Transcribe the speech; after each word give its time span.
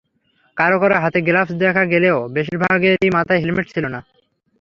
কারও 0.57 0.77
কারও 0.79 0.97
হাতে 1.03 1.19
গ্লাভস 1.21 1.51
দেখা 1.63 1.83
গেলেও 1.85 2.17
বেশির 2.35 2.57
ভাগেরই 2.63 3.09
মাথায় 3.17 3.41
হেলমেট 3.41 3.67
ছিল 3.73 3.85
না। 3.87 3.99